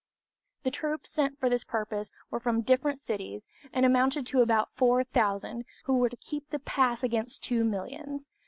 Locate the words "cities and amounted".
2.97-4.25